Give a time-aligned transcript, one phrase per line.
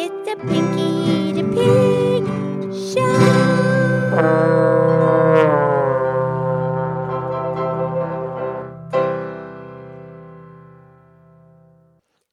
[0.00, 2.22] It's a Pinky the Pig
[2.72, 3.02] show.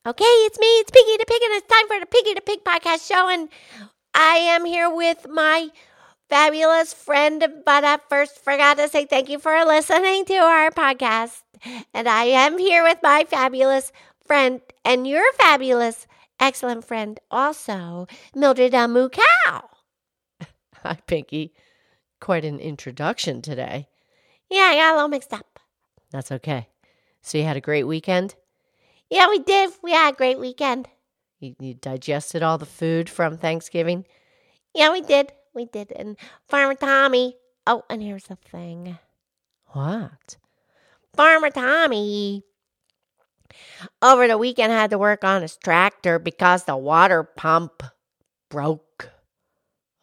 [0.05, 2.64] Okay, it's me, it's Piggy the Pig, and it's time for the Piggy the Pig
[2.64, 3.29] podcast show.
[3.29, 3.50] And
[4.13, 5.70] I am here with my
[6.29, 11.41] fabulous friend, but I first forgot to say thank you for listening to our podcast.
[11.95, 13.91] And I am here with my fabulous
[14.23, 16.05] friend, and your fabulous,
[16.39, 19.69] excellent friend also, Mildred uh, Moo Cow.
[20.83, 21.54] Hi, Pinky.
[22.19, 23.87] Quite an introduction today.
[24.50, 25.60] Yeah, I got a little mixed up.
[26.11, 26.68] That's okay.
[27.21, 28.36] So, you had a great weekend?
[29.10, 29.71] Yeah, we did.
[29.82, 30.87] We had a great weekend.
[31.39, 34.05] You, you digested all the food from Thanksgiving?
[34.73, 35.31] Yeah, we did.
[35.53, 35.91] We did.
[35.91, 37.36] And Farmer Tommy.
[37.67, 38.97] Oh, and here's the thing
[39.67, 40.38] What?
[41.16, 42.44] Farmer Tommy
[44.05, 47.83] over the weekend had to work on his tractor because the water pump
[48.50, 49.09] broke.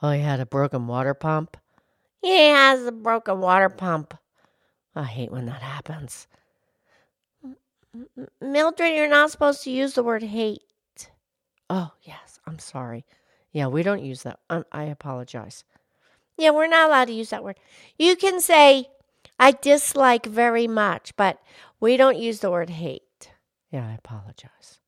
[0.02, 1.56] Oh, he had a broken water pump?
[2.20, 4.14] He has a broken water pump.
[4.94, 6.26] I hate when that happens.
[8.40, 10.60] Mildred, you're not supposed to use the word hate.
[11.70, 12.40] Oh, yes.
[12.46, 13.04] I'm sorry.
[13.52, 14.40] Yeah, we don't use that.
[14.50, 15.64] Um, I apologize.
[16.36, 17.58] Yeah, we're not allowed to use that word.
[17.98, 18.88] You can say,
[19.38, 21.38] I dislike very much, but
[21.80, 23.02] we don't use the word hate.
[23.72, 24.78] Yeah, I apologize.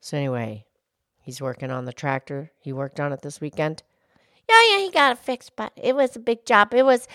[0.00, 0.64] So, anyway,
[1.20, 2.52] he's working on the tractor.
[2.60, 3.82] He worked on it this weekend.
[4.48, 6.72] Yeah, yeah, he got it fixed, but it was a big job.
[6.72, 7.08] It was,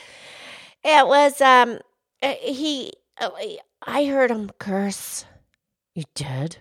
[0.83, 1.79] it was, um,
[2.21, 3.29] uh, he, uh,
[3.81, 5.25] I heard him curse.
[5.95, 6.57] You did?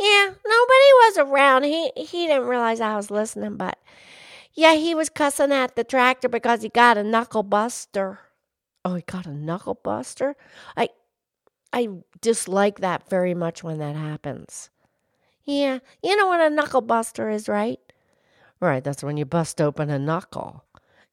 [0.00, 1.64] Yeah, nobody was around.
[1.64, 3.78] He he didn't realize I was listening, but
[4.54, 8.20] yeah, he was cussing at the tractor because he got a knuckle buster.
[8.82, 10.36] Oh, he got a knuckle buster?
[10.74, 10.88] I
[11.72, 11.88] I
[12.20, 14.70] dislike that very much when that happens.
[15.44, 17.80] Yeah, you know what a knuckle buster is, right?
[18.60, 20.64] Right, that's when you bust open a knuckle.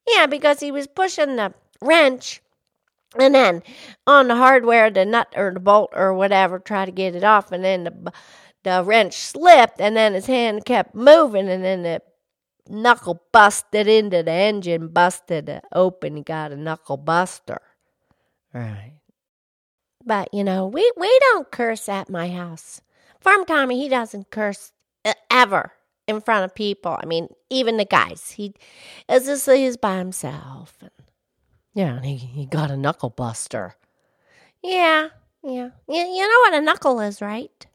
[0.08, 2.42] Yeah, because he was pushing the wrench
[3.18, 3.64] and then
[4.06, 7.52] on the hardware, the nut or the bolt or whatever, try to get it off,
[7.52, 8.14] and then the
[8.64, 12.02] the wrench slipped, and then his hand kept moving, and then the
[12.68, 16.18] knuckle busted into the engine, busted open.
[16.18, 17.62] He got a knuckle buster.
[18.54, 18.97] Right.
[20.08, 22.82] But you know, we we don't curse at my house.
[23.20, 24.72] Farm Tommy, he doesn't curse
[25.06, 25.74] uh, ever
[26.08, 26.98] in front of people.
[27.02, 28.32] I mean, even the guys.
[28.32, 28.56] He
[29.10, 30.78] is just he's by himself.
[30.82, 30.92] And,
[31.74, 33.76] Yeah, and he, he got a knuckle buster.
[34.64, 35.10] yeah,
[35.44, 35.72] yeah.
[35.90, 37.68] You, you know what a knuckle is, right?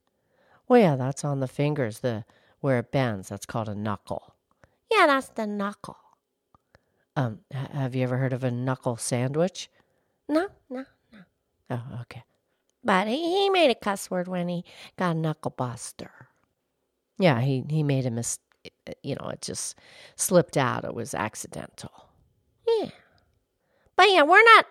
[0.69, 2.25] Well, yeah, that's on the fingers, the
[2.61, 3.29] where it bends.
[3.29, 4.35] That's called a knuckle.
[4.91, 5.99] Yeah, that's the knuckle.
[7.17, 9.69] Um, have you ever heard of a knuckle sandwich?
[10.29, 10.87] No, no.
[11.73, 12.23] Oh, okay.
[12.85, 14.65] But he, made a cuss word when he
[14.99, 16.11] got a knuckle buster.
[17.19, 18.39] Yeah, he he made a mis.
[19.03, 19.79] You know, it just
[20.17, 20.85] slipped out.
[20.85, 21.91] It was accidental.
[22.67, 22.91] Yeah.
[23.97, 24.67] But yeah, we're not,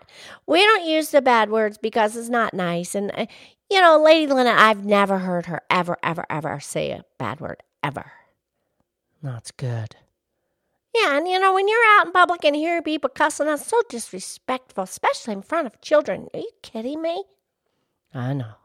[0.48, 2.96] we don't use the bad words because it's not nice.
[2.96, 3.28] And, uh,
[3.70, 7.62] you know, Lady Lena, I've never heard her ever, ever, ever say a bad word,
[7.84, 8.12] ever.
[9.22, 9.96] That's good.
[10.94, 13.82] Yeah, and you know, when you're out in public and hear people cussing, that's so
[13.90, 16.28] disrespectful, especially in front of children.
[16.34, 17.24] Are you kidding me?
[18.14, 18.56] I know.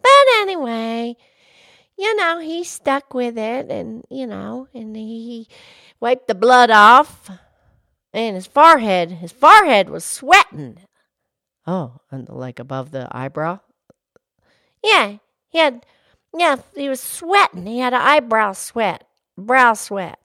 [0.00, 1.16] But anyway,
[1.98, 5.48] you know, he stuck with it and, you know, and he
[6.00, 7.30] wiped the blood off.
[8.12, 10.78] And his forehead, his forehead was sweating.
[11.66, 13.60] Oh, and like above the eyebrow.
[14.82, 15.16] Yeah,
[15.48, 15.84] he had,
[16.34, 17.66] yeah, he was sweating.
[17.66, 19.04] He had an eyebrow sweat,
[19.36, 20.18] brow sweat.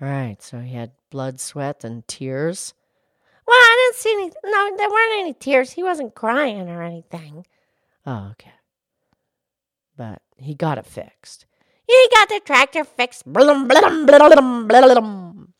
[0.00, 0.36] Right.
[0.40, 2.74] So he had blood, sweat, and tears.
[3.46, 5.72] Well, I didn't see any, no, there weren't any tears.
[5.72, 7.46] He wasn't crying or anything.
[8.06, 8.52] Oh, okay.
[9.96, 11.46] But he got it fixed.
[11.86, 13.30] He got the tractor fixed.
[13.30, 15.52] Blum, blum, blum, blum, blum.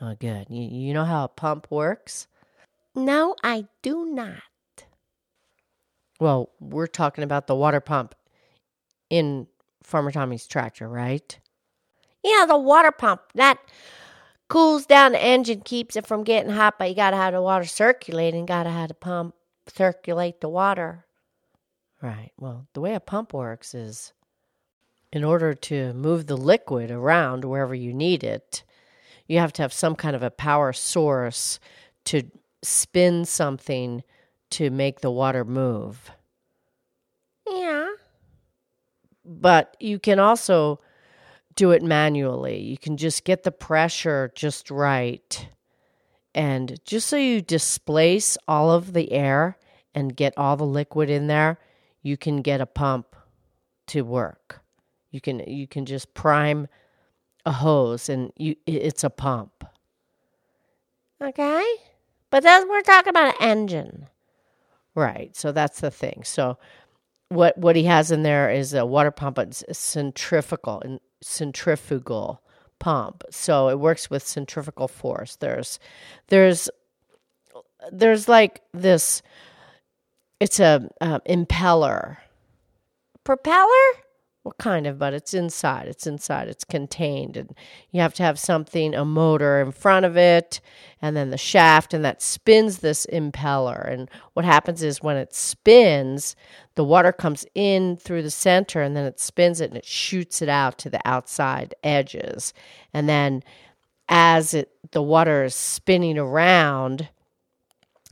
[0.00, 0.46] Oh, good.
[0.48, 2.26] You you know how a pump works?
[2.94, 4.42] No, I do not.
[6.18, 8.14] Well, we're talking about the water pump
[9.10, 9.46] in
[9.82, 11.38] Farmer Tommy's tractor, right?
[12.22, 13.58] Yeah, the water pump that
[14.48, 17.64] cools down the engine, keeps it from getting hot, but you gotta have the water
[17.64, 19.34] circulating, gotta have the pump
[19.66, 21.06] circulate the water.
[22.00, 22.32] Right.
[22.38, 24.12] Well, the way a pump works is
[25.12, 28.64] in order to move the liquid around wherever you need it,
[29.26, 31.60] you have to have some kind of a power source
[32.06, 32.22] to
[32.62, 34.02] spin something
[34.50, 36.10] to make the water move.
[37.48, 37.88] Yeah.
[39.24, 40.80] But you can also
[41.54, 42.60] do it manually.
[42.60, 45.48] You can just get the pressure just right.
[46.34, 49.58] And just so you displace all of the air
[49.94, 51.58] and get all the liquid in there,
[52.02, 53.14] you can get a pump
[53.88, 54.62] to work.
[55.10, 56.68] You can you can just prime
[57.44, 59.64] a hose and you it's a pump.
[61.22, 61.64] Okay?
[62.30, 64.08] But then we're talking about an engine.
[64.94, 65.36] Right.
[65.36, 66.22] So that's the thing.
[66.24, 66.58] So
[67.28, 72.42] what what he has in there is a water pump, but it's centrifugal and centrifugal
[72.78, 73.24] pump.
[73.30, 75.36] So it works with centrifugal force.
[75.36, 75.78] There's
[76.28, 76.68] there's
[77.90, 79.22] there's like this
[80.40, 82.18] it's a um, impeller
[83.24, 84.01] Propeller?
[84.42, 84.98] What kind of?
[84.98, 85.86] But it's inside.
[85.86, 86.48] It's inside.
[86.48, 87.36] It's contained.
[87.36, 87.54] And
[87.92, 90.60] you have to have something, a motor in front of it,
[91.00, 93.88] and then the shaft, and that spins this impeller.
[93.88, 96.34] And what happens is when it spins,
[96.74, 100.42] the water comes in through the center, and then it spins it and it shoots
[100.42, 102.52] it out to the outside edges.
[102.92, 103.44] And then
[104.08, 107.08] as it the water is spinning around,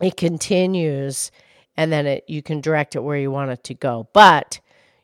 [0.01, 1.33] it continues,
[1.77, 4.09] and then it you can direct it where you want it to go.
[4.13, 4.61] But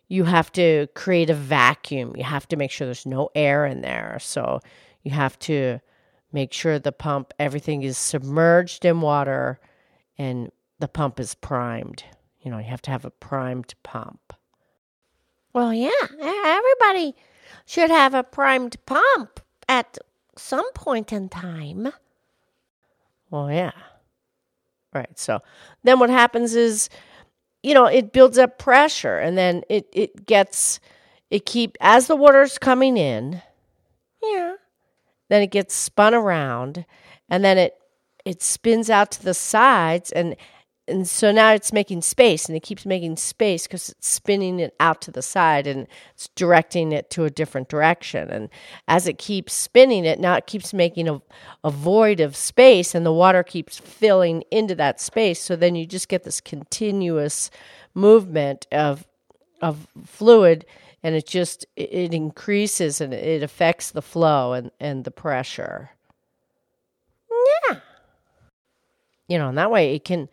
[0.09, 2.15] you have to create a vacuum.
[2.17, 4.19] You have to make sure there's no air in there.
[4.21, 4.61] So
[5.03, 5.81] you have to
[6.33, 9.59] make sure the pump, everything is submerged in water
[10.19, 12.05] and the pump is primed.
[12.41, 14.33] You know, you have to have a primed pump.
[15.53, 17.17] Well, yeah, everybody
[17.65, 19.99] should have a primed pump at
[20.37, 21.93] some point in time.
[23.31, 23.73] Well, yeah.
[24.93, 25.19] Right.
[25.19, 25.41] So
[25.83, 26.89] then what happens is
[27.67, 30.79] you know, it builds up pressure and then it, it gets,
[31.31, 33.43] it keep, as the water's coming in,
[34.23, 34.55] yeah,
[35.29, 36.87] then it gets spun around
[37.29, 37.77] and then it,
[38.25, 40.37] it spins out to the sides and,
[40.89, 44.75] and so now it's making space and it keeps making space because it's spinning it
[44.79, 48.31] out to the side and it's directing it to a different direction.
[48.31, 48.49] And
[48.87, 51.21] as it keeps spinning it now it keeps making a,
[51.65, 55.41] a void of space and the water keeps filling into that space.
[55.41, 57.51] So then you just get this continuous
[57.95, 59.07] movement of
[59.61, 60.67] of fluid
[61.03, 65.91] and it just it increases and it affects the flow and, and the pressure.
[67.69, 67.81] Yeah.
[69.27, 70.29] You know and that way it can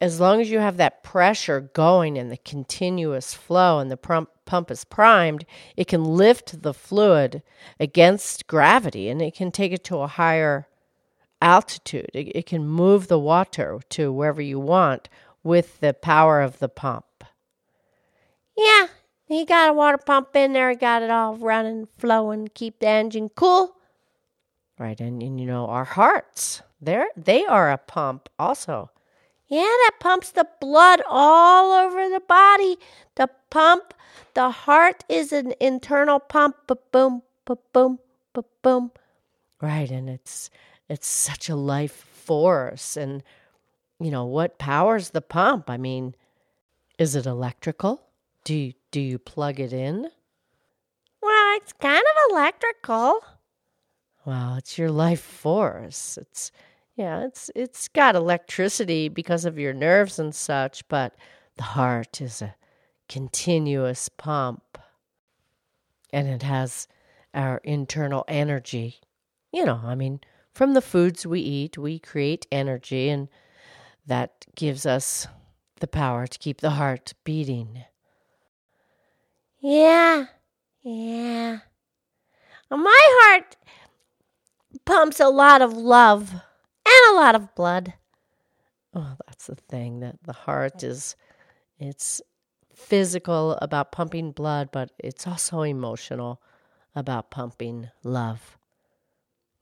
[0.00, 4.30] as long as you have that pressure going and the continuous flow and the pump,
[4.46, 5.44] pump is primed,
[5.76, 7.42] it can lift the fluid
[7.78, 10.66] against gravity and it can take it to a higher
[11.42, 12.10] altitude.
[12.14, 15.08] It, it can move the water to wherever you want
[15.42, 17.04] with the power of the pump.
[18.56, 18.88] Yeah,
[19.26, 20.70] he got a water pump in there.
[20.70, 23.76] He got it all running, flowing, keep the engine cool.
[24.78, 28.90] Right, and, and you know our hearts, they're they are a pump also.
[29.50, 32.78] Yeah, that pumps the blood all over the body.
[33.16, 33.92] The pump,
[34.34, 36.54] the heart is an internal pump.
[36.68, 37.98] Ba boom, ba boom,
[38.32, 38.92] ba boom.
[39.60, 40.50] Right, and it's
[40.88, 42.96] it's such a life force.
[42.96, 43.24] And
[43.98, 45.68] you know what powers the pump?
[45.68, 46.14] I mean,
[46.96, 48.02] is it electrical?
[48.44, 50.08] Do you, do you plug it in?
[51.20, 53.20] Well, it's kind of electrical.
[54.24, 56.16] Well, it's your life force.
[56.18, 56.52] It's
[57.00, 61.16] yeah, it's it's got electricity because of your nerves and such, but
[61.56, 62.54] the heart is a
[63.08, 64.76] continuous pump.
[66.12, 66.88] And it has
[67.32, 69.00] our internal energy.
[69.50, 70.20] You know, I mean,
[70.52, 73.28] from the foods we eat, we create energy and
[74.06, 75.26] that gives us
[75.76, 77.82] the power to keep the heart beating.
[79.60, 80.26] Yeah.
[80.82, 81.60] Yeah.
[82.70, 83.56] My heart
[84.84, 86.34] pumps a lot of love
[87.08, 87.94] and a lot of blood.
[88.94, 91.16] Oh, that's the thing that the heart is
[91.78, 92.20] it's
[92.74, 96.40] physical about pumping blood, but it's also emotional
[96.94, 98.58] about pumping love.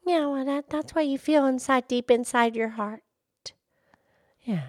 [0.07, 3.02] Yeah, well, that, that's what you feel inside, deep inside your heart.
[4.42, 4.68] Yeah.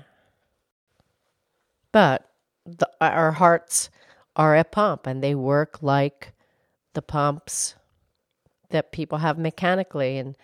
[1.91, 2.29] But
[2.65, 3.89] the, our hearts
[4.35, 6.33] are a pump and they work like
[6.93, 7.75] the pumps
[8.69, 10.17] that people have mechanically.
[10.17, 10.35] And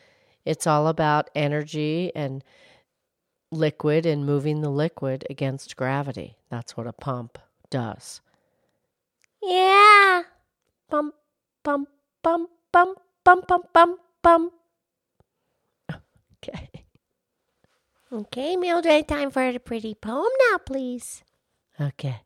[0.46, 2.44] it's all about energy and
[3.52, 6.38] liquid and moving the liquid against gravity.
[6.50, 7.38] That's what a pump
[7.70, 8.22] does.
[9.42, 10.24] Yeah.
[10.90, 11.16] Pump,
[11.64, 11.90] pump,
[12.24, 14.54] pump, pump, pump, pump, pump, pump.
[16.38, 16.70] Okay.
[18.12, 21.24] Okay, Mildred, time for a pretty poem now, please.
[21.82, 22.22] Okay.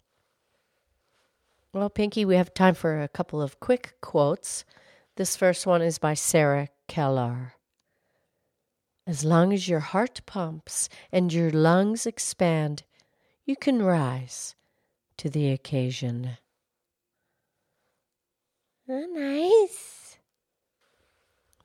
[1.73, 4.65] Well, Pinky, we have time for a couple of quick quotes.
[5.15, 7.53] This first one is by Sarah Keller.
[9.09, 12.83] As long as your heart pumps and your lungs expand,
[13.43, 14.53] you can rise
[15.17, 16.37] to the occasion.
[18.87, 20.19] Oh, nice.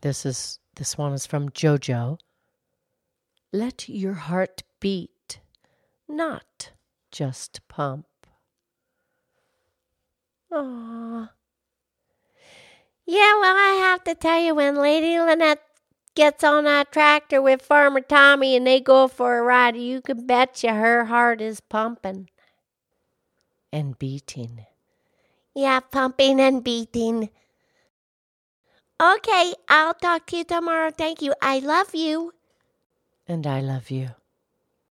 [0.00, 2.18] This is this one is from Jojo.
[3.52, 5.40] Let your heart beat,
[6.08, 6.70] not
[7.12, 8.06] just pump.
[10.50, 11.28] Aww.
[13.04, 15.60] Yeah, well, I have to tell you, when Lady Lynette
[16.14, 20.26] gets on that tractor with Farmer Tommy and they go for a ride, you can
[20.26, 22.28] bet you her heart is pumping.
[23.73, 24.66] And beating.
[25.54, 27.30] Yeah, pumping and beating.
[29.02, 30.90] Okay, I'll talk to you tomorrow.
[30.90, 31.35] Thank you.
[31.42, 32.33] I love you.
[33.26, 34.11] And I love you.